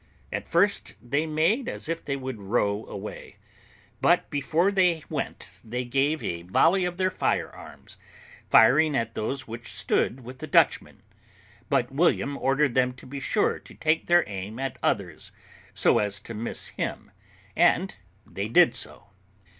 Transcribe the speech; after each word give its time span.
At 0.33 0.47
first 0.47 0.95
they 0.99 1.27
made 1.27 1.69
as 1.69 1.87
if 1.87 2.03
they 2.03 2.15
would 2.15 2.39
row 2.41 2.87
away, 2.87 3.35
but 4.01 4.27
before 4.31 4.71
they 4.71 5.03
went 5.11 5.59
they 5.63 5.85
gave 5.85 6.23
a 6.23 6.41
volley 6.41 6.85
of 6.85 6.97
their 6.97 7.11
fire 7.11 7.51
arms, 7.51 7.99
firing 8.49 8.95
at 8.97 9.13
those 9.13 9.47
which 9.47 9.75
stood 9.77 10.21
with 10.21 10.39
the 10.39 10.47
Dutchman; 10.47 11.03
but 11.69 11.91
William 11.91 12.35
ordered 12.35 12.73
them 12.73 12.93
to 12.93 13.05
be 13.05 13.19
sure 13.19 13.59
to 13.59 13.75
take 13.75 14.07
their 14.07 14.27
aim 14.27 14.57
at 14.57 14.79
others, 14.81 15.31
so 15.75 15.99
as 15.99 16.19
to 16.21 16.33
miss 16.33 16.69
him, 16.69 17.11
and 17.55 17.97
they 18.25 18.47
did 18.47 18.73
so. 18.73 19.11